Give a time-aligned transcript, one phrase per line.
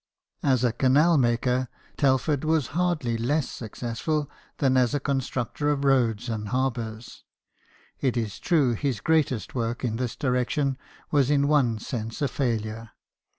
[0.41, 6.27] As a canal maker, Telford was hardly less successful than as a constructor of roads
[6.27, 7.23] and harbours.
[7.99, 10.79] It is true, his greatest work in this direction
[11.11, 12.89] was in one sense a failure.